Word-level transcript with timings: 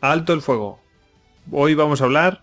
alto 0.00 0.32
el 0.32 0.42
fuego. 0.42 0.80
Hoy 1.50 1.74
vamos 1.74 2.00
a 2.00 2.04
hablar 2.04 2.42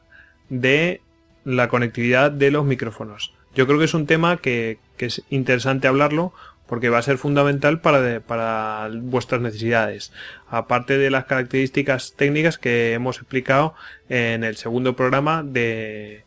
de 0.50 1.02
la 1.44 1.68
conectividad 1.68 2.32
de 2.32 2.52
los 2.52 2.66
micrófonos. 2.66 3.34
Yo 3.56 3.68
creo 3.68 3.80
que 3.80 3.86
es 3.86 3.94
un 3.94 4.08
tema 4.08 4.38
que, 4.38 4.80
es 4.98 5.22
interesante 5.30 5.90
hablarlo 5.90 6.34
porque 6.68 6.88
va 6.88 6.98
a 6.98 7.04
ser 7.04 7.18
fundamental 7.18 7.82
para, 7.82 8.22
para, 8.22 8.90
vuestras 8.94 9.42
necesidades. 9.42 10.14
Aparte 10.50 10.98
de 10.98 11.12
las 11.12 11.26
características 11.26 12.14
técnicas 12.16 12.58
que 12.58 12.94
hemos 12.94 13.18
explicado 13.18 13.76
en 14.08 14.46
el 14.46 14.56
segundo 14.56 14.96
programa 14.96 15.44
de, 15.44 16.24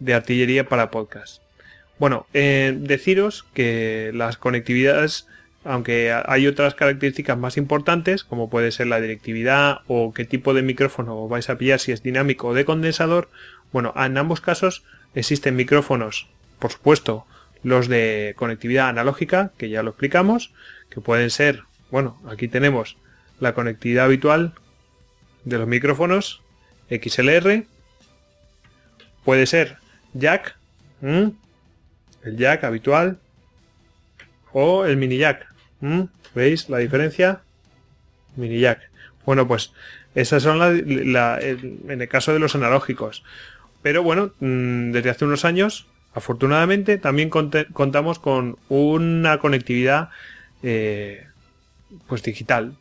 de 0.00 0.14
artillería 0.14 0.68
para 0.68 0.90
podcast. 0.90 1.42
Bueno, 1.98 2.26
eh, 2.34 2.74
deciros 2.76 3.44
que 3.54 4.10
las 4.14 4.36
conectividades 4.36 5.28
aunque 5.64 6.12
hay 6.12 6.46
otras 6.46 6.74
características 6.74 7.38
más 7.38 7.56
importantes, 7.56 8.22
como 8.22 8.50
puede 8.50 8.70
ser 8.70 8.86
la 8.86 9.00
directividad 9.00 9.80
o 9.86 10.12
qué 10.12 10.24
tipo 10.24 10.54
de 10.54 10.62
micrófono 10.62 11.26
vais 11.28 11.48
a 11.48 11.56
pillar, 11.56 11.80
si 11.80 11.92
es 11.92 12.02
dinámico 12.02 12.48
o 12.48 12.54
de 12.54 12.64
condensador, 12.64 13.28
bueno, 13.72 13.92
en 13.96 14.16
ambos 14.18 14.40
casos 14.40 14.84
existen 15.14 15.56
micrófonos, 15.56 16.28
por 16.58 16.72
supuesto, 16.72 17.26
los 17.62 17.88
de 17.88 18.34
conectividad 18.36 18.88
analógica, 18.88 19.52
que 19.56 19.70
ya 19.70 19.82
lo 19.82 19.90
explicamos, 19.90 20.52
que 20.90 21.00
pueden 21.00 21.30
ser, 21.30 21.62
bueno, 21.90 22.20
aquí 22.28 22.46
tenemos 22.46 22.98
la 23.40 23.54
conectividad 23.54 24.04
habitual 24.04 24.52
de 25.44 25.58
los 25.58 25.66
micrófonos 25.66 26.42
XLR, 26.90 27.64
puede 29.24 29.46
ser 29.46 29.78
jack, 30.12 30.56
el 31.02 32.36
jack 32.36 32.64
habitual, 32.64 33.18
o 34.52 34.84
el 34.84 34.96
mini 34.96 35.18
jack, 35.18 35.53
¿Mm? 35.84 36.04
¿Veis 36.34 36.70
la 36.70 36.78
diferencia? 36.78 37.42
Mini 38.36 38.58
jack. 38.58 38.80
Bueno, 39.26 39.46
pues 39.46 39.72
esas 40.14 40.42
son 40.42 40.58
las 40.58 41.42
en 41.42 42.00
el 42.00 42.08
caso 42.08 42.32
de 42.32 42.38
los 42.38 42.54
analógicos. 42.54 43.22
Pero 43.82 44.02
bueno, 44.02 44.32
mm, 44.40 44.92
desde 44.92 45.10
hace 45.10 45.26
unos 45.26 45.44
años, 45.44 45.86
afortunadamente, 46.14 46.96
también 46.96 47.28
contamos 47.28 48.18
con 48.18 48.56
una 48.70 49.38
conectividad 49.38 50.08
eh, 50.62 51.26
pues 52.06 52.22
digital 52.22 52.76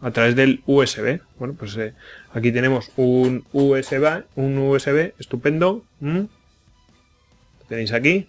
a 0.00 0.10
través 0.10 0.34
del 0.34 0.62
USB. 0.66 1.20
Bueno, 1.38 1.54
pues 1.56 1.76
eh, 1.76 1.94
aquí 2.34 2.50
tenemos 2.50 2.90
un 2.96 3.44
USB, 3.52 4.24
un 4.34 4.58
USB 4.58 5.12
estupendo. 5.20 5.84
Lo 6.00 6.26
tenéis 7.68 7.92
aquí. 7.92 8.26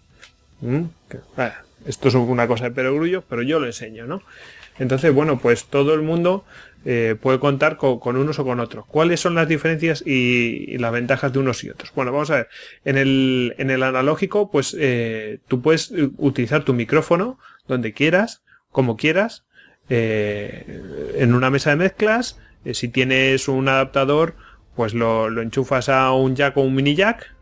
Esto 1.86 2.08
es 2.10 2.16
una 2.16 2.48
cosa 2.48 2.66
de 2.66 2.72
perogrullo, 2.72 3.24
pero 3.28 3.42
yo 3.42 3.60
lo 3.60 3.66
enseño, 3.66 4.06
¿no? 4.06 4.22
Entonces, 4.80 5.14
bueno, 5.14 5.40
pues 5.40 5.66
todo 5.66 5.94
el 5.94 6.02
mundo 6.02 6.46
eh, 6.86 7.16
puede 7.22 7.40
contar 7.40 7.76
con, 7.76 8.16
unos 8.16 8.40
o 8.40 8.46
con 8.46 8.60
otros. 8.62 8.86
¿Cuáles 8.86 9.20
son 9.20 9.36
las 9.36 9.48
diferencias 9.48 10.02
y, 10.06 10.78
las 10.78 10.92
ventajas 10.94 11.34
de 11.34 11.40
unos 11.40 11.64
y 11.64 11.70
otros? 11.70 11.92
Bueno, 11.94 12.12
vamos 12.14 12.32
a 12.32 12.38
ver. 12.38 12.48
En 12.86 12.98
el, 12.98 13.56
en 13.58 13.70
el 13.70 13.84
analógico, 13.84 14.50
pues 14.50 14.76
eh, 14.80 15.40
tú 15.48 15.62
puedes 15.62 15.94
utilizar 16.18 16.64
tu 16.64 16.74
micrófono 16.74 17.38
donde 17.68 17.94
quieras, 17.94 18.42
como 18.72 18.96
quieras, 18.96 19.44
eh, 19.90 21.14
en 21.16 21.34
una 21.34 21.50
mesa 21.50 21.72
de 21.72 21.76
mezclas. 21.76 22.40
si 22.72 22.88
tienes 22.88 23.50
un 23.50 23.68
adaptador, 23.68 24.36
pues 24.76 24.94
lo, 24.94 25.28
enchufas 25.42 25.90
a 25.90 26.14
un 26.14 26.36
jack 26.36 26.56
o 26.56 26.62
un 26.62 26.74
mini 26.74 26.96
jack 26.96 27.36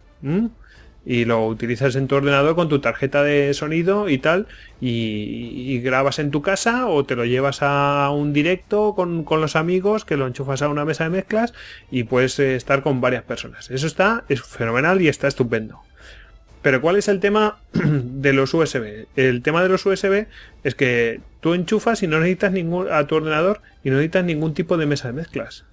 y 1.09 1.23
lo 1.23 1.47
utilizas 1.47 1.95
en 1.95 2.07
tu 2.07 2.15
ordenador 2.15 2.53
con 2.55 2.67
tu 2.67 2.79
tarjeta 2.79 3.23
de 3.23 3.53
sonido 3.53 4.09
y 4.09 4.17
tal 4.17 4.45
y, 4.81 5.79
grabas 5.79 6.19
en 6.19 6.31
tu 6.31 6.41
casa 6.41 6.87
o 6.87 7.05
te 7.05 7.15
lo 7.15 7.23
llevas 7.23 7.59
a 7.61 8.09
un 8.11 8.33
directo 8.33 8.93
con, 8.93 9.23
los 9.25 9.55
amigos 9.55 10.03
que 10.03 10.17
lo 10.17 10.27
enchufas 10.27 10.61
a 10.61 10.67
una 10.67 10.83
mesa 10.83 11.05
de 11.05 11.11
mezclas 11.11 11.53
y 11.89 12.03
puedes 12.03 12.37
eh, 12.39 12.57
estar 12.57 12.83
con 12.83 12.99
varias 12.99 13.23
personas. 13.23 13.71
Eso 13.71 13.87
está, 13.87 14.25
es 14.27 14.41
fenomenal 14.41 15.01
y 15.01 15.07
está 15.07 15.29
estupendo. 15.29 15.79
Pero 16.61 16.81
¿cuál 16.81 16.97
es 16.97 17.07
el 17.07 17.21
tema 17.21 17.61
de 17.71 18.33
los 18.33 18.53
USB? 18.53 19.05
El 19.15 19.41
tema 19.43 19.63
de 19.63 19.69
los 19.69 19.85
USB 19.85 20.25
es 20.65 20.75
que 20.75 21.21
tú 21.39 21.53
enchufas 21.53 22.03
y 22.03 22.07
no 22.07 22.19
necesitas 22.19 22.51
ningún 22.51 22.91
a 22.91 23.07
tu 23.07 23.15
ordenador 23.15 23.61
y 23.81 23.91
no 23.91 23.95
necesitas 23.95 24.25
ningún 24.25 24.53
tipo 24.53 24.75
de 24.75 24.85
mesa 24.87 25.07
de 25.07 25.13
mezclas. 25.13 25.63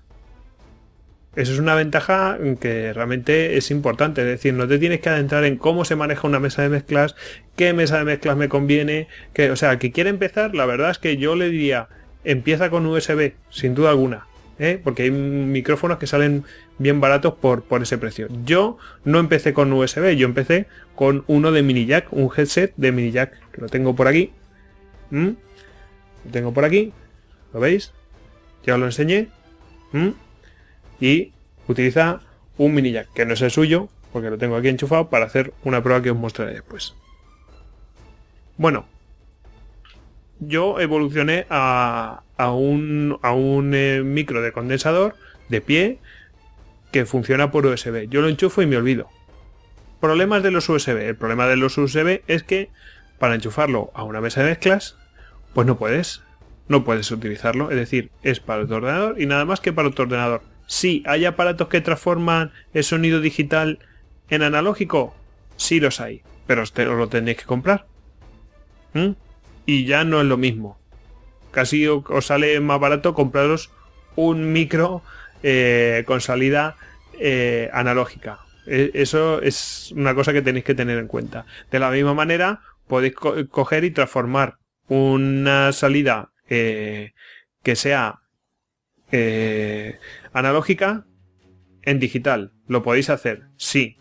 Eso 1.37 1.53
es 1.53 1.59
una 1.59 1.75
ventaja 1.75 2.39
que 2.61 2.93
realmente 2.93 3.56
es 3.56 3.71
importante. 3.71 4.21
Es 4.22 4.27
decir, 4.28 4.55
no 4.55 4.69
te 4.69 4.78
tienes 4.78 5.00
que 5.00 5.09
adentrar 5.09 5.45
en 5.45 5.56
cómo 5.56 5.84
se 5.84 5.97
maneja 5.97 6.28
una 6.28 6.41
mesa 6.41 6.62
de 6.62 6.69
mezclas, 6.69 7.17
qué 7.56 7.72
mesa 7.72 7.99
de 7.99 8.05
mezclas 8.05 8.37
me 8.37 8.49
conviene. 8.49 9.09
Que, 9.33 9.50
o 9.50 9.56
sea, 9.56 9.78
que 9.78 9.93
quiere 9.93 10.11
empezar, 10.11 10.55
la 10.55 10.67
verdad 10.67 10.91
es 10.91 10.99
que 10.99 11.17
yo 11.17 11.34
le 11.34 11.50
diría, 11.50 11.89
empieza 12.25 12.71
con 12.71 12.87
USB, 12.87 13.33
sin 13.50 13.75
duda 13.75 13.91
alguna. 13.91 14.27
¿eh? 14.59 14.81
Porque 14.83 15.05
hay 15.05 15.11
micrófonos 15.11 15.99
que 15.99 16.06
salen 16.06 16.44
bien 16.78 17.00
baratos 17.00 17.34
por, 17.34 17.62
por 17.62 17.83
ese 17.83 17.99
precio. 17.99 18.28
Yo 18.44 18.78
no 19.05 19.19
empecé 19.19 19.53
con 19.53 19.73
USB, 19.73 20.15
yo 20.17 20.27
empecé 20.27 20.67
con 20.94 21.25
uno 21.27 21.53
de 21.53 21.62
mini 21.62 21.87
jack, 21.87 22.12
un 22.12 22.31
headset 22.37 22.73
de 22.77 22.93
mini 22.93 23.11
jack, 23.11 23.39
que 23.53 23.61
lo 23.61 23.69
tengo 23.69 23.97
por 23.97 24.09
aquí. 24.09 24.33
Lo 25.11 25.34
tengo 26.31 26.53
por 26.53 26.65
aquí. 26.65 26.93
¿Lo 27.53 27.61
veis? 27.61 27.93
Ya 28.65 28.75
os 28.75 28.81
lo 28.81 28.87
enseñé. 28.87 29.28
Y 31.00 31.32
utiliza 31.69 32.21
un 32.56 32.75
mini 32.75 32.93
jack, 32.93 33.12
que 33.12 33.27
no 33.27 33.34
es 33.34 33.43
el 33.43 33.50
suyo, 33.50 33.88
porque 34.12 34.31
lo 34.31 34.38
tengo 34.38 34.56
aquí 34.56 34.69
enchufado 34.69 35.09
para 35.09 35.27
hacer 35.27 35.53
una 35.65 35.82
prueba 35.82 36.03
que 36.03 36.10
os 36.10 36.16
mostraré 36.16 36.53
después. 36.53 36.94
Bueno, 38.56 38.87
yo 40.38 40.78
evolucioné 40.81 41.47
a, 41.50 42.22
un, 42.38 43.19
a 43.22 43.32
un 43.32 43.75
eh, 43.75 44.03
micro 44.05 44.43
de 44.43 44.53
condensador 44.53 45.16
de 45.49 45.60
pie 45.60 45.99
que 46.93 47.06
funciona 47.06 47.50
por 47.50 47.66
USB. 47.66 48.09
Yo 48.09 48.21
lo 48.21 48.28
enchufo 48.28 48.62
y 48.62 48.66
me 48.66 48.76
olvido. 48.76 49.09
Problemas 50.00 50.43
de 50.43 50.50
los 50.50 50.69
USB. 50.69 51.09
El 51.09 51.16
problema 51.16 51.47
de 51.47 51.56
los 51.56 51.76
USB 51.76 52.22
es 52.28 52.44
que 52.44 52.71
para 53.19 53.34
enchufarlo 53.34 53.91
a 53.94 54.05
una 54.05 54.21
mesa 54.21 54.43
de 54.43 54.50
mezclas, 54.50 54.97
pues 55.55 55.66
no 55.66 55.76
puedes. 55.76 56.22
No 56.69 56.84
puedes 56.84 57.11
utilizarlo. 57.11 57.71
Es 57.71 57.76
decir, 57.76 58.11
es 58.22 58.38
para 58.38 58.66
tu 58.66 58.75
ordenador 58.75 59.21
y 59.21 59.26
nada 59.26 59.44
más 59.44 59.61
que 59.61 59.72
para 59.72 59.91
tu 59.91 60.03
ordenador. 60.03 60.43
Sí, 60.67 61.03
¿hay 61.07 61.25
aparatos 61.25 61.69
que 61.69 61.81
transforman 61.81 62.53
el 62.73 62.85
sonido 62.85 63.21
digital 63.21 63.79
en 64.29 64.43
analógico? 64.43 65.15
Sí 65.57 65.81
los 65.81 66.01
hay, 66.01 66.23
pero 66.47 66.63
os 66.63 66.77
lo 66.77 67.09
tenéis 67.09 67.39
que 67.39 67.45
comprar. 67.45 67.87
¿Mm? 68.93 69.11
Y 69.67 69.85
ya 69.85 70.05
no 70.05 70.21
es 70.21 70.27
lo 70.27 70.37
mismo. 70.37 70.79
Casi 71.51 71.87
os 71.87 72.27
sale 72.27 72.59
más 72.61 72.81
barato 72.81 73.15
compraros 73.15 73.71
un 74.17 74.53
micro 74.53 75.03
eh, 75.43 76.05
con 76.07 76.21
salida 76.21 76.77
eh, 77.19 77.71
analógica. 77.73 78.41
E, 78.67 78.91
eso 78.95 79.43
es 79.43 79.93
una 79.95 80.15
cosa 80.15 80.33
que 80.33 80.43
tenéis 80.43 80.65
que 80.65 80.75
tener 80.75 80.99
en 80.99 81.07
cuenta. 81.07 81.47
De 81.71 81.79
la 81.79 81.91
misma 81.91 82.15
manera, 82.15 82.61
podéis 82.89 83.15
coger 83.15 83.85
y 83.85 83.91
transformar 83.91 84.59
una 84.89 85.73
salida 85.73 86.33
eh, 86.49 87.13
que 87.63 87.77
sea 87.77 88.21
analógica 90.33 91.07
en 91.83 91.99
digital. 91.99 92.53
¿Lo 92.67 92.83
podéis 92.83 93.11
hacer? 93.11 93.45
Sí. 93.57 93.97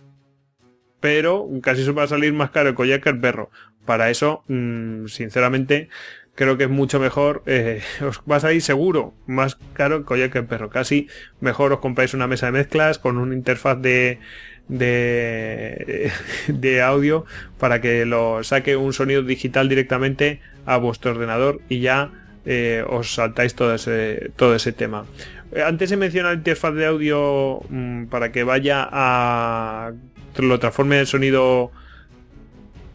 Pero 1.00 1.48
casi 1.62 1.84
se 1.84 1.92
va 1.92 2.04
a 2.04 2.08
salir 2.08 2.34
más 2.34 2.52
caro 2.52 2.70
el 2.70 2.76
collar 2.76 3.02
que 3.02 3.10
el 3.10 3.20
perro. 3.20 3.50
Para 3.86 4.10
eso, 4.10 4.44
mm, 4.48 5.08
sinceramente, 5.08 5.90
creo 6.36 6.58
que 6.58 6.66
es 6.66 6.70
mucho 6.70 7.00
mejor. 7.00 7.44
Eh, 7.46 7.82
os 8.08 8.22
va 8.30 8.38
a 8.38 8.40
salir 8.40 8.62
seguro 8.62 9.14
más 9.28 9.58
caro 9.74 9.98
el 9.98 10.06
collar 10.06 10.32
que 10.32 10.40
el 10.40 10.46
perro. 10.46 10.70
Casi 10.70 11.08
mejor 11.42 11.74
os 11.74 11.80
compráis 11.80 12.14
una 12.14 12.28
mesa 12.28 12.48
de 12.48 12.54
mezclas 12.54 13.00
con 13.00 13.18
una 13.18 13.36
interfaz 13.36 13.82
de, 13.82 14.20
de, 14.68 16.12
de 16.48 16.82
audio 16.82 17.26
para 17.60 17.82
que 17.82 18.06
lo 18.06 18.44
saque 18.44 18.76
un 18.76 18.94
sonido 18.94 19.24
digital 19.24 19.68
directamente 19.70 20.40
a 20.66 20.78
vuestro 20.78 21.12
ordenador 21.12 21.60
y 21.68 21.82
ya 21.82 22.12
eh, 22.46 22.84
os 22.88 23.14
saltáis 23.16 23.56
todo 23.56 23.74
ese, 23.74 24.32
todo 24.36 24.56
ese 24.56 24.72
tema. 24.72 25.06
Eh, 25.54 25.64
antes 25.64 25.92
he 25.92 25.98
mencionado 25.98 26.34
la 26.34 26.40
interfaz 26.40 26.74
de 26.74 26.86
audio 26.86 27.62
mm, 27.70 28.06
para 28.06 28.32
que 28.32 28.44
vaya 28.44 28.88
a 28.92 29.92
lo 30.38 30.60
transforme 30.60 31.00
en 31.00 31.06
sonido 31.06 31.72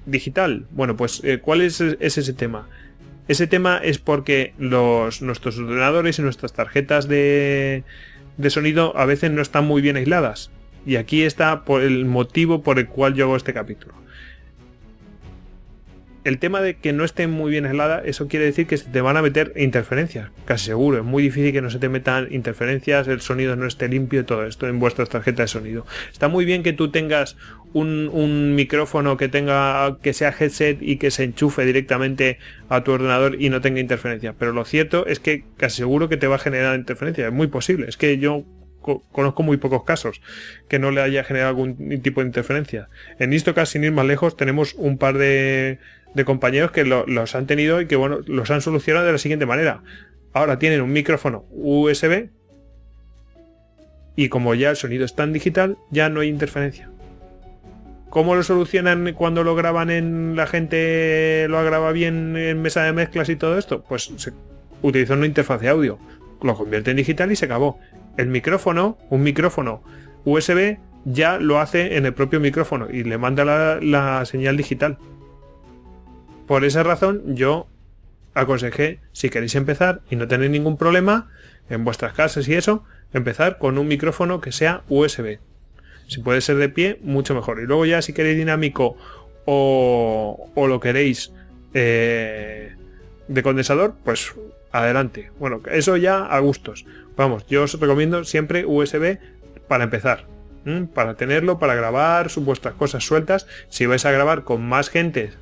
digital. 0.07 0.67
Bueno, 0.71 0.97
pues 0.97 1.23
eh, 1.25 1.39
¿cuál 1.39 1.61
es, 1.63 1.81
ese 1.81 2.33
tema? 2.33 2.69
Ese 3.29 3.47
tema 3.47 3.79
es 3.83 3.99
porque 3.99 4.55
los, 4.59 5.23
nuestros 5.23 5.59
ordenadores 5.59 6.19
y 6.19 6.23
nuestras 6.23 6.53
tarjetas 6.53 7.09
de, 7.09 7.85
de 8.37 8.51
sonido 8.51 8.97
a 8.97 9.05
veces 9.05 9.31
no 9.31 9.43
están 9.43 9.67
muy 9.67 9.83
bien 9.83 9.97
aisladas. 9.97 10.51
Y 10.87 10.97
aquí 10.97 11.23
está 11.23 11.65
por 11.65 11.83
el 11.83 12.07
motivo 12.07 12.63
por 12.63 12.79
el 12.79 12.89
cual 12.89 13.15
yo 13.15 13.27
hago 13.27 13.37
este 13.37 13.53
capítulo 13.53 13.95
el 16.29 16.39
tema 16.39 16.61
de 16.61 16.77
que 16.77 16.93
no 16.93 17.05
esté 17.05 17.27
muy 17.27 17.51
bien 17.51 17.67
aislada, 17.67 18.03
eso 18.05 18.29
quiere 18.29 18.45
decir 18.45 18.67
que 18.67 18.77
se 18.77 18.89
te 18.89 19.01
van 19.01 19.17
a 19.17 19.23
meter 19.23 19.53
interferencias, 19.57 20.31
casi 20.45 20.67
seguro. 20.67 20.99
Es 20.99 21.05
muy 21.05 21.23
difícil 21.23 21.53
que 21.53 21.63
no 21.63 21.71
se 21.71 21.79
te 21.79 21.89
metan 21.89 22.29
interferencias, 22.31 23.09
el 23.09 23.21
sonido 23.21 23.57
no 23.57 23.67
esté 23.67 23.89
limpio, 23.89 24.25
todo 24.25 24.47
esto 24.47 24.69
en 24.69 24.79
vuestras 24.79 25.09
tarjetas 25.09 25.45
de 25.45 25.49
sonido. 25.49 25.87
Está 26.13 26.29
muy 26.29 26.45
bien 26.45 26.63
que 26.63 26.73
tú 26.73 26.91
tengas 26.91 27.37
un, 27.73 28.55
micrófono 28.55 29.17
que 29.17 29.29
tenga, 29.29 29.99
que 30.03 30.13
sea 30.13 30.35
headset 30.39 30.79
y 30.81 30.97
que 30.97 31.11
se 31.11 31.25
enchufe 31.25 31.65
directamente 31.65 32.39
a 32.69 32.83
tu 32.85 32.93
ordenador 32.93 33.41
y 33.41 33.51
no 33.51 33.61
tenga 33.61 33.81
interferencias. 33.81 34.35
Pero 34.39 34.53
lo 34.53 34.65
cierto 34.65 35.07
es 35.07 35.21
que 35.21 35.45
casi 35.57 35.79
seguro 35.79 36.09
que 36.09 36.17
te 36.17 36.27
va 36.27 36.37
a 36.37 36.39
generar 36.39 36.79
interferencias. 36.79 37.29
Es 37.29 37.33
muy 37.33 37.47
posible. 37.47 37.89
Es 37.89 37.97
que 37.97 38.19
yo 38.19 38.45
conozco 39.13 39.43
muy 39.43 39.57
pocos 39.57 39.85
casos 39.85 40.21
que 40.69 40.79
no 40.79 40.91
le 40.91 41.01
haya 41.01 41.25
generado 41.25 41.51
algún 41.51 42.01
tipo 42.03 42.21
de 42.21 42.27
interferencia. 42.27 42.89
En 43.19 43.33
Istocast, 43.33 43.73
sin 43.73 43.85
ir 43.85 43.93
más 43.93 44.07
lejos, 44.07 44.37
tenemos 44.37 44.75
un 44.75 44.99
par 44.99 45.19
de, 45.19 45.79
compañeros 46.25 46.73
que 46.73 46.85
los 46.85 47.35
han 47.35 47.47
tenido 47.47 47.81
y 47.81 47.87
que 47.87 47.97
bueno, 47.97 48.21
los 48.27 48.51
han 48.51 48.61
solucionado 48.61 49.07
de 49.07 49.13
la 49.13 49.19
siguiente 49.19 49.47
manera. 49.47 49.83
Ahora 50.33 50.59
tienen 50.59 50.81
un 50.83 50.93
micrófono 50.93 51.45
USB 51.51 52.29
y 54.17 54.29
como 54.29 54.55
ya 54.55 54.71
el 54.71 54.77
sonido 54.77 55.05
es 55.05 55.15
tan 55.15 55.33
digital, 55.33 55.79
ya 55.91 56.09
no 56.09 56.21
hay 56.21 56.29
interferencia. 56.29 56.91
¿Cómo 58.11 58.35
lo 58.35 58.43
solucionan 58.43 59.13
cuando 59.13 59.45
lo 59.45 59.55
graban 59.55 59.91
en 59.91 60.35
la 60.35 60.47
gente 60.47 61.47
lo 61.49 61.63
graba 61.63 61.93
bien 61.93 62.37
en 62.37 62.61
mesa 62.63 62.83
de 62.83 62.93
mezclas 62.93 63.29
y 63.29 63.37
todo 63.37 63.59
esto? 63.59 63.85
Pues 63.85 64.11
se 64.17 64.33
utiliza 64.83 65.15
una 65.15 65.27
interfaz 65.27 65.61
de 65.61 65.69
audio, 65.69 65.99
lo 66.43 66.55
convierte 66.55 66.91
en 66.91 66.97
digital 66.97 67.31
y 67.31 67.37
se 67.37 67.45
acabó. 67.45 67.79
El 68.19 68.27
micrófono, 68.27 68.99
un 69.11 69.23
micrófono 69.23 69.83
USB, 70.25 70.79
ya 71.05 71.39
lo 71.39 71.61
hace 71.61 71.97
en 71.97 72.05
el 72.05 72.13
propio 72.13 72.41
micrófono 72.41 72.89
y 72.91 73.05
le 73.05 73.17
manda 73.17 73.45
la, 73.81 74.25
señal 74.27 74.57
digital. 74.57 74.99
Por 76.49 76.65
esa 76.65 76.83
razón 76.83 77.37
yo 77.37 77.69
aconsejé, 78.35 78.99
si 79.13 79.31
queréis 79.31 79.55
empezar 79.55 80.01
y 80.11 80.17
no 80.17 80.27
tenéis 80.27 80.51
ningún 80.51 80.77
problema 80.77 81.31
en 81.71 81.85
vuestras 81.85 82.13
casas 82.13 82.49
y 82.49 82.55
eso, 82.55 82.83
empezar 83.13 83.57
con 83.59 83.79
un 83.79 83.87
micrófono 83.87 84.41
que 84.41 84.51
sea 84.51 84.83
USB. 84.89 85.39
Si 86.09 86.21
puede 86.21 86.41
ser 86.41 86.57
de 86.57 86.69
pie, 86.69 86.99
mucho 87.03 87.37
mejor. 87.37 87.61
Y 87.61 87.67
luego 87.67 87.87
ya 87.87 88.03
si 88.03 88.13
queréis 88.13 88.37
dinámico 88.37 88.97
o, 89.45 90.51
lo 90.57 90.81
queréis 90.81 91.33
eh, 91.73 92.75
de 93.29 93.43
condensador, 93.45 93.95
pues 94.05 94.35
adelante. 94.73 95.31
Bueno, 95.39 95.63
eso 95.71 95.97
ya 95.97 96.25
a 96.25 96.39
gustos. 96.41 96.85
Vamos, 97.17 97.47
yo 97.47 97.65
os 97.65 97.79
recomiendo 97.79 98.25
siempre 98.25 98.65
USB 98.65 99.19
para 99.67 99.85
empezar. 99.85 100.27
Para 100.93 101.15
tenerlo, 101.15 101.59
para 101.59 101.75
grabar 101.75 102.29
vuestras 102.37 102.75
cosas 102.75 103.05
sueltas. 103.05 103.47
Si 103.71 103.87
vais 103.87 104.05
a 104.05 104.11
grabar 104.11 104.45
con 104.45 104.63
más 104.67 104.91
gente 104.91 105.33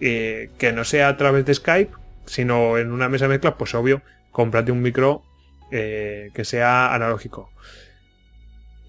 eh, 0.00 0.50
que 0.58 0.72
no 0.72 0.84
sea 0.84 1.08
a 1.08 1.16
través 1.16 1.44
de 1.44 1.54
Skype, 1.54 1.92
sino 2.26 2.76
en 2.76 2.90
una 2.90 3.08
mesa 3.08 3.26
de 3.26 3.30
mezclas, 3.30 3.54
pues 3.58 3.74
obvio, 3.74 4.02
cómprate 4.32 4.72
un 4.72 4.82
micro 4.82 5.22
eh, 5.70 6.30
que 6.34 6.44
sea 6.44 6.94
analógico. 6.94 7.50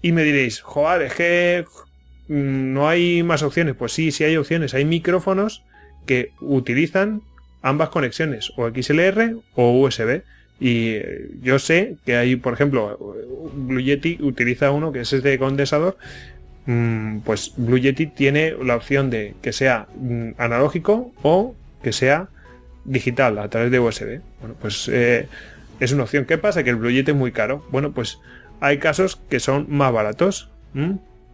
Y 0.02 0.12
me 0.12 0.24
diréis, 0.24 0.60
joder, 0.60 1.02
es 1.02 1.14
que 1.14 1.64
mm, 2.28 2.72
no 2.72 2.88
hay 2.88 3.22
más 3.22 3.42
opciones. 3.42 3.74
Pues 3.76 3.92
sí, 3.92 4.10
sí 4.10 4.24
hay 4.24 4.36
opciones. 4.36 4.74
Hay 4.74 4.84
micrófonos 4.84 5.64
que 6.06 6.32
utilizan 6.40 7.22
ambas 7.62 7.88
conexiones, 7.88 8.52
o 8.56 8.68
XLR 8.68 9.36
o 9.54 9.80
USB. 9.80 10.22
Y 10.60 10.94
eh, 10.94 11.30
yo 11.42 11.58
sé 11.58 11.96
que 12.04 12.16
hay, 12.16 12.36
por 12.36 12.52
ejemplo, 12.52 12.98
Blue 13.54 13.80
Yeti 13.80 14.18
utiliza 14.20 14.70
uno 14.70 14.92
que 14.92 15.00
es 15.00 15.12
este 15.12 15.38
condensador. 15.38 15.96
Mm, 16.66 17.20
pues 17.20 17.54
Blue 17.56 17.78
Yeti 17.78 18.06
tiene 18.06 18.54
la 18.62 18.76
opción 18.76 19.08
de 19.10 19.34
que 19.40 19.52
sea 19.52 19.86
mm, 19.96 20.30
analógico 20.36 21.12
o 21.22 21.54
que 21.82 21.92
sea 21.92 22.28
digital 22.84 23.38
a 23.38 23.48
través 23.48 23.70
de 23.70 23.78
USB. 23.78 24.20
Bueno, 24.40 24.56
pues 24.60 24.88
eh, 24.92 25.28
es 25.80 25.92
una 25.92 26.04
opción. 26.04 26.24
¿Qué 26.24 26.38
pasa? 26.38 26.64
Que 26.64 26.70
el 26.70 26.76
Blue 26.76 26.90
Yeti 26.90 27.12
es 27.12 27.16
muy 27.16 27.32
caro. 27.32 27.64
Bueno, 27.70 27.92
pues 27.92 28.18
hay 28.60 28.78
casos 28.78 29.16
que 29.28 29.40
son 29.40 29.66
más 29.68 29.92
baratos, 29.92 30.50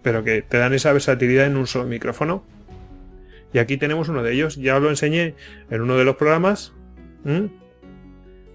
pero 0.03 0.23
que 0.25 0.43
te 0.43 0.59
dan 0.59 0.75
esa 0.75 0.93
versatilidad 0.93 1.47
en 1.47 1.57
un 1.57 1.67
solo 1.67 1.87
micrófono. 1.87 2.45
Y 3.55 3.61
aquí 3.61 3.77
tenemos 3.77 4.09
uno 4.09 4.25
de 4.25 4.33
ellos, 4.33 4.57
ya 4.57 4.77
os 4.77 4.83
lo 4.83 4.91
enseñé 4.91 5.37
en 5.71 5.81
uno 5.81 5.97
de 5.97 6.05
los 6.05 6.17
programas. 6.17 6.73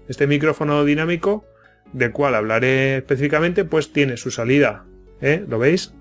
Este 0.08 0.26
micrófono 0.26 0.84
dinámico, 0.84 1.46
del 1.94 2.12
cual 2.12 2.34
hablaré 2.34 2.98
específicamente, 2.98 3.64
pues 3.64 3.94
tiene 3.94 4.18
su 4.18 4.30
salida, 4.30 4.84
¿eh? 5.22 5.42
¿lo 5.48 5.58
veis? 5.58 5.94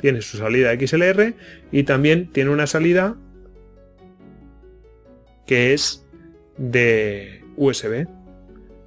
Tiene 0.00 0.20
su 0.20 0.36
salida 0.36 0.74
XLR 0.74 1.34
y 1.70 1.84
también 1.84 2.28
tiene 2.32 2.50
una 2.50 2.66
salida 2.66 3.16
que 5.46 5.72
es 5.72 6.04
de 6.58 7.44
USB 7.56 8.08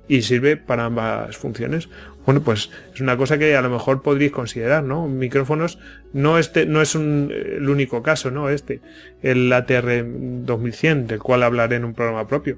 y 0.10 0.24
sirve 0.24 0.58
para 0.58 0.86
ambas 0.86 1.38
funciones. 1.38 1.88
Bueno, 2.28 2.42
pues 2.42 2.70
es 2.94 3.00
una 3.00 3.16
cosa 3.16 3.38
que 3.38 3.56
a 3.56 3.62
lo 3.62 3.70
mejor 3.70 4.02
podríais 4.02 4.34
considerar, 4.34 4.84
¿no? 4.84 5.08
Micrófonos, 5.08 5.80
no 6.12 6.38
este, 6.38 6.66
no 6.66 6.82
es 6.82 6.94
un, 6.94 7.32
el 7.34 7.70
único 7.70 8.04
caso, 8.04 8.32
¿no? 8.32 8.50
Este, 8.50 8.82
el 9.22 9.52
ATR 9.54 10.04
2100, 10.44 11.08
del 11.08 11.20
cual 11.20 11.44
hablaré 11.44 11.78
en 11.78 11.86
un 11.86 11.94
programa 11.94 12.28
propio. 12.28 12.58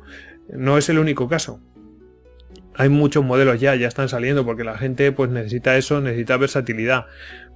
No 0.52 0.80
es 0.80 0.90
el 0.90 0.98
único 0.98 1.30
caso. 1.30 1.60
Hay 2.74 2.90
muchos 2.90 3.24
modelos 3.24 3.60
ya, 3.60 3.76
ya 3.76 3.88
están 3.88 4.10
saliendo, 4.10 4.44
porque 4.44 4.64
la 4.64 4.76
gente 4.76 5.12
pues 5.12 5.30
necesita 5.30 5.78
eso, 5.78 6.02
necesita 6.02 6.38
versatilidad. 6.38 7.06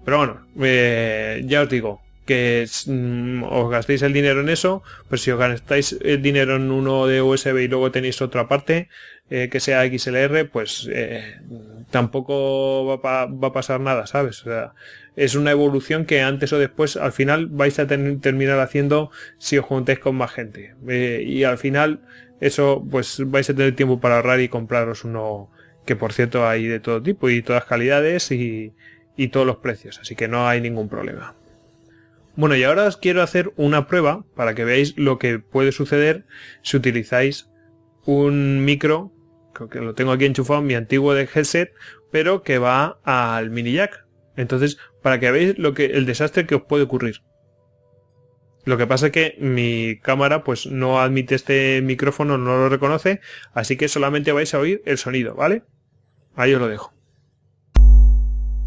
Pero 0.05 0.17
bueno, 0.17 0.45
eh, 0.61 1.41
ya 1.47 1.63
os 1.63 1.69
digo, 1.69 2.03
que 2.25 2.65
mm, 2.87 3.43
os 3.43 3.69
gastéis 3.69 4.01
el 4.01 4.13
dinero 4.13 4.41
en 4.41 4.49
eso, 4.49 4.83
pues 5.09 5.21
si 5.21 5.31
os 5.31 5.39
gastáis 5.39 5.97
el 6.01 6.21
dinero 6.21 6.55
en 6.55 6.71
uno 6.71 7.07
de 7.07 7.21
USB 7.21 7.57
y 7.59 7.67
luego 7.67 7.91
tenéis 7.91 8.21
otra 8.21 8.47
parte, 8.47 8.89
eh, 9.29 9.49
que 9.49 9.59
sea 9.59 9.85
XLR, 9.85 10.49
pues 10.49 10.87
eh, 10.91 11.39
tampoco 11.89 12.85
va, 13.03 13.25
va, 13.25 13.47
a 13.47 13.53
pasar 13.53 13.79
nada, 13.79 14.07
¿sabes? 14.07 14.41
O 14.41 14.45
sea, 14.45 14.73
es 15.15 15.35
una 15.35 15.51
evolución 15.51 16.05
que 16.05 16.21
antes 16.21 16.53
o 16.53 16.59
después, 16.59 16.97
al 16.97 17.11
final, 17.11 17.47
vais 17.47 17.77
a 17.79 17.87
terminar 17.87 18.59
haciendo 18.59 19.11
si 19.37 19.57
os 19.57 19.65
juntáis 19.65 19.99
con 19.99 20.15
más 20.15 20.31
gente. 20.31 20.75
Eh, 20.87 21.23
y 21.25 21.43
al 21.43 21.57
final, 21.57 22.01
eso, 22.41 22.85
pues 22.89 23.21
vais 23.25 23.49
a 23.49 23.53
tener 23.53 23.75
tiempo 23.75 23.99
para 23.99 24.17
ahorrar 24.17 24.39
y 24.39 24.49
compraros 24.49 25.03
uno 25.03 25.49
que, 25.85 25.95
por 25.95 26.13
cierto, 26.13 26.47
hay 26.47 26.67
de 26.67 26.79
todo 26.79 27.01
tipo 27.01 27.29
y 27.29 27.41
todas 27.41 27.65
calidades 27.65 28.31
y 28.31 28.73
todos 29.31 29.45
los 29.45 29.57
precios, 29.57 29.99
así 29.99 30.15
que 30.15 30.27
no 30.27 30.47
hay 30.47 30.61
ningún 30.61 30.89
problema. 30.89 31.35
Bueno, 32.35 32.55
y 32.55 32.63
ahora 32.63 32.85
os 32.85 32.97
quiero 32.97 33.21
hacer 33.21 33.53
una 33.57 33.87
prueba 33.87 34.25
para 34.35 34.55
que 34.55 34.65
veáis 34.65 34.97
lo 34.97 35.19
que 35.19 35.37
puede 35.39 35.71
suceder 35.71 36.25
si 36.63 36.77
utilizáis 36.77 37.49
un 38.05 38.65
micro, 38.65 39.11
que 39.69 39.79
lo 39.79 39.93
tengo 39.93 40.11
aquí 40.11 40.25
enchufado, 40.25 40.61
mi 40.61 40.73
antiguo 40.73 41.13
de 41.13 41.29
headset, 41.33 41.73
pero 42.11 42.41
que 42.41 42.57
va 42.57 42.99
al 43.03 43.51
mini 43.51 43.73
jack. 43.73 44.05
Entonces, 44.35 44.77
para 45.03 45.19
que 45.19 45.29
veáis 45.29 45.59
lo 45.59 45.75
que, 45.75 45.85
el 45.85 46.07
desastre 46.07 46.47
que 46.47 46.55
os 46.55 46.63
puede 46.63 46.83
ocurrir. 46.83 47.21
Lo 48.65 48.77
que 48.77 48.87
pasa 48.87 49.07
es 49.07 49.11
que 49.11 49.35
mi 49.39 49.99
cámara 49.99 50.43
pues 50.43 50.65
no 50.67 51.01
admite 51.01 51.35
este 51.35 51.81
micrófono, 51.83 52.37
no 52.37 52.55
lo 52.55 52.69
reconoce, 52.69 53.19
así 53.53 53.75
que 53.75 53.89
solamente 53.89 54.31
vais 54.31 54.53
a 54.53 54.59
oír 54.59 54.81
el 54.85 54.97
sonido, 54.97 55.35
¿vale? 55.35 55.63
Ahí 56.35 56.53
os 56.53 56.61
lo 56.61 56.67
dejo. 56.67 56.93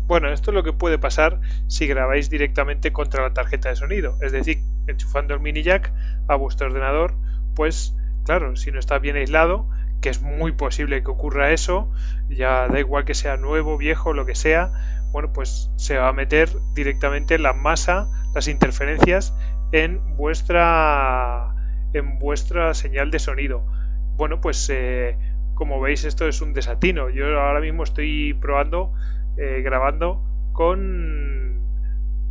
Bueno, 0.06 0.32
esto 0.32 0.50
es 0.50 0.54
lo 0.54 0.62
que 0.62 0.72
puede 0.72 0.98
pasar 0.98 1.40
si 1.66 1.86
grabáis 1.86 2.30
directamente 2.30 2.92
contra 2.92 3.22
la 3.22 3.34
tarjeta 3.34 3.68
de 3.68 3.76
sonido, 3.76 4.16
es 4.22 4.32
decir, 4.32 4.58
enchufando 4.86 5.34
el 5.34 5.40
mini 5.40 5.62
jack 5.62 5.92
a 6.28 6.36
vuestro 6.36 6.68
ordenador, 6.68 7.14
pues 7.54 7.96
Claro, 8.26 8.56
si 8.56 8.72
no 8.72 8.80
está 8.80 8.98
bien 8.98 9.14
aislado, 9.14 9.68
que 10.00 10.08
es 10.08 10.20
muy 10.20 10.50
posible 10.50 11.00
que 11.04 11.10
ocurra 11.12 11.52
eso, 11.52 11.88
ya 12.28 12.66
da 12.66 12.80
igual 12.80 13.04
que 13.04 13.14
sea 13.14 13.36
nuevo, 13.36 13.78
viejo, 13.78 14.12
lo 14.14 14.26
que 14.26 14.34
sea, 14.34 14.72
bueno, 15.12 15.32
pues 15.32 15.70
se 15.76 15.96
va 15.96 16.08
a 16.08 16.12
meter 16.12 16.48
directamente 16.74 17.38
la 17.38 17.52
masa, 17.52 18.08
las 18.34 18.48
interferencias 18.48 19.32
en 19.70 20.16
vuestra 20.16 21.54
en 21.92 22.18
vuestra 22.18 22.74
señal 22.74 23.12
de 23.12 23.20
sonido. 23.20 23.64
Bueno, 24.16 24.40
pues 24.40 24.68
eh, 24.70 25.16
como 25.54 25.80
veis 25.80 26.04
esto 26.04 26.26
es 26.26 26.40
un 26.40 26.52
desatino. 26.52 27.10
Yo 27.10 27.40
ahora 27.40 27.60
mismo 27.60 27.84
estoy 27.84 28.34
probando, 28.34 28.92
eh, 29.36 29.60
grabando 29.62 30.22
con 30.52 31.60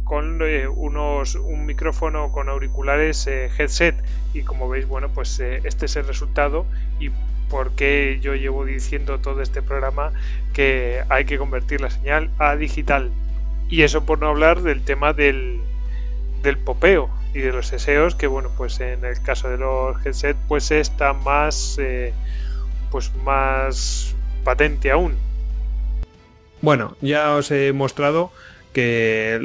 con 0.03 0.39
eh, 0.41 0.67
unos 0.67 1.35
un 1.35 1.65
micrófono 1.65 2.31
con 2.31 2.49
auriculares 2.49 3.27
eh, 3.27 3.49
headset. 3.57 3.95
Y 4.33 4.41
como 4.41 4.69
veis 4.69 4.87
bueno 4.87 5.09
pues 5.09 5.39
este 5.39 5.85
es 5.85 5.95
el 5.95 6.07
resultado 6.07 6.65
y 6.99 7.11
por 7.49 7.71
qué 7.75 8.19
yo 8.21 8.33
llevo 8.33 8.65
diciendo 8.65 9.19
todo 9.19 9.41
este 9.41 9.61
programa 9.61 10.13
que 10.53 11.03
hay 11.09 11.25
que 11.25 11.37
convertir 11.37 11.81
la 11.81 11.91
señal 11.91 12.31
a 12.39 12.55
digital. 12.55 13.11
Y 13.69 13.83
eso 13.83 14.05
por 14.05 14.19
no 14.19 14.29
hablar 14.29 14.61
del 14.61 14.83
tema 14.83 15.13
del, 15.13 15.61
del 16.41 16.57
popeo 16.57 17.09
y 17.33 17.39
de 17.39 17.51
los 17.51 17.69
deseos 17.69 18.15
que 18.15 18.27
bueno 18.27 18.49
pues 18.57 18.79
en 18.79 19.05
el 19.05 19.21
caso 19.21 19.49
de 19.49 19.57
los 19.57 20.03
headset 20.05 20.37
pues 20.47 20.71
está 20.71 21.13
más 21.13 21.79
pues 22.89 23.11
más 23.23 24.15
patente 24.43 24.91
aún 24.91 25.17
bueno 26.65 26.97
ya 27.01 27.31
os 27.35 27.51
he 27.51 27.71
mostrado 27.71 28.31
que 28.73 29.39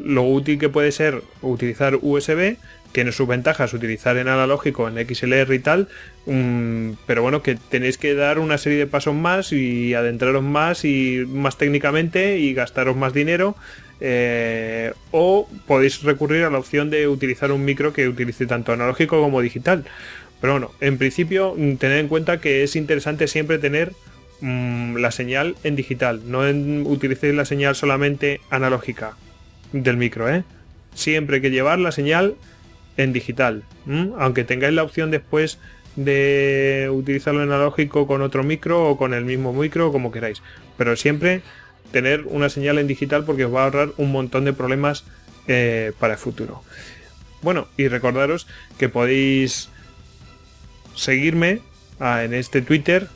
lo 0.00 0.24
útil 0.24 0.58
que 0.58 0.68
puede 0.68 0.90
ser 0.90 1.22
utilizar 1.40 1.98
USB 2.02 2.56
tiene 2.92 3.12
sus 3.12 3.26
ventajas 3.26 3.72
utilizar 3.72 4.16
en 4.16 4.28
analógico, 4.28 4.88
en 4.88 4.94
XLR 5.06 5.52
y 5.54 5.58
tal, 5.58 5.88
mm, 6.26 6.90
pero 7.06 7.22
bueno, 7.22 7.42
que 7.42 7.56
tenéis 7.56 7.98
que 7.98 8.14
dar 8.14 8.38
una 8.38 8.58
serie 8.58 8.78
de 8.78 8.86
pasos 8.86 9.14
más 9.14 9.52
y 9.52 9.94
adentraros 9.94 10.42
más 10.42 10.84
y 10.84 11.24
más 11.26 11.56
técnicamente 11.56 12.38
y 12.38 12.54
gastaros 12.54 12.96
más 12.96 13.14
dinero. 13.14 13.56
Eh, 14.04 14.92
o 15.12 15.48
podéis 15.66 16.02
recurrir 16.02 16.42
a 16.42 16.50
la 16.50 16.58
opción 16.58 16.90
de 16.90 17.06
utilizar 17.06 17.52
un 17.52 17.64
micro 17.64 17.92
que 17.92 18.08
utilice 18.08 18.46
tanto 18.46 18.72
analógico 18.72 19.20
como 19.20 19.40
digital. 19.40 19.84
Pero 20.40 20.54
bueno, 20.54 20.72
en 20.80 20.98
principio, 20.98 21.54
mm, 21.56 21.76
tened 21.76 21.98
en 21.98 22.08
cuenta 22.08 22.40
que 22.40 22.64
es 22.64 22.74
interesante 22.76 23.28
siempre 23.28 23.58
tener 23.58 23.92
mm, 24.42 24.96
la 24.96 25.10
señal 25.10 25.56
en 25.64 25.76
digital, 25.76 26.20
no 26.26 26.46
en, 26.46 26.84
utilicéis 26.86 27.34
la 27.34 27.46
señal 27.46 27.74
solamente 27.74 28.40
analógica 28.50 29.16
del 29.72 29.96
micro, 29.96 30.28
¿eh? 30.28 30.44
Siempre 30.94 31.40
que 31.40 31.50
llevar 31.50 31.78
la 31.78 31.90
señal 31.92 32.34
en 32.98 33.14
digital, 33.14 33.62
aunque 34.18 34.44
tengáis 34.44 34.74
la 34.74 34.82
opción 34.82 35.10
después 35.10 35.58
de 35.96 36.90
utilizarlo 36.92 37.42
en 37.42 37.50
analógico 37.50 38.06
con 38.06 38.20
otro 38.20 38.44
micro 38.44 38.90
o 38.90 38.98
con 38.98 39.14
el 39.14 39.24
mismo 39.24 39.54
micro, 39.54 39.90
como 39.92 40.12
queráis, 40.12 40.42
pero 40.76 40.94
siempre 40.96 41.40
tener 41.92 42.24
una 42.26 42.48
señal 42.48 42.78
en 42.78 42.86
digital 42.86 43.24
porque 43.24 43.44
os 43.44 43.54
va 43.54 43.62
a 43.62 43.64
ahorrar 43.64 43.88
un 43.96 44.12
montón 44.12 44.44
de 44.44 44.52
problemas 44.52 45.04
eh, 45.46 45.92
para 45.98 46.14
el 46.14 46.18
futuro. 46.18 46.62
Bueno, 47.42 47.68
y 47.76 47.88
recordaros 47.88 48.46
que 48.78 48.88
podéis 48.88 49.68
seguirme 50.94 51.60
ah, 52.00 52.24
en 52.24 52.34
este 52.34 52.62
Twitter 52.62 53.08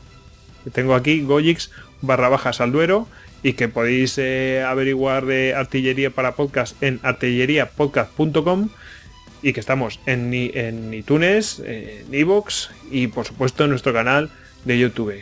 tengo 0.71 0.95
aquí, 0.95 1.21
Gojix 1.21 1.71
barra 2.01 2.29
bajas 2.29 2.61
al 2.61 2.71
duero 2.71 3.07
y 3.43 3.53
que 3.53 3.67
podéis 3.67 4.17
eh, 4.17 4.63
averiguar 4.65 5.25
de 5.25 5.53
artillería 5.55 6.09
para 6.09 6.35
podcast 6.35 6.81
en 6.81 6.99
artilleriapodcast.com 7.03 8.69
y 9.41 9.53
que 9.53 9.59
estamos 9.59 9.99
en, 10.05 10.33
en 10.33 10.93
iTunes, 10.93 11.61
en 11.65 12.13
iVoox 12.13 12.69
y 12.91 13.07
por 13.07 13.25
supuesto 13.25 13.63
en 13.63 13.69
nuestro 13.69 13.93
canal 13.93 14.29
de 14.65 14.79
YouTube. 14.79 15.21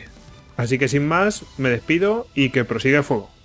Así 0.56 0.78
que 0.78 0.88
sin 0.88 1.06
más, 1.06 1.44
me 1.58 1.68
despido 1.68 2.26
y 2.34 2.50
que 2.50 2.64
prosiga 2.64 2.98
el 2.98 3.04
fuego. 3.04 3.35